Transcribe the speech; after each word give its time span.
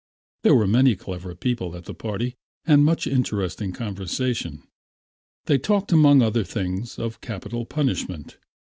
There 0.41 0.55
were 0.55 0.65
many 0.65 0.95
clever 0.95 1.35
people 1.35 1.75
at 1.75 1.85
the 1.85 1.93
party 1.93 2.33
and 2.65 2.83
much 2.83 3.05
interesting 3.05 3.71
conversation. 3.71 4.63
They 5.45 5.59
talked 5.59 5.91
among 5.91 6.23
other 6.23 6.43
things 6.43 6.97
of 6.97 7.21
capital 7.21 7.67
punishment. 7.67 8.37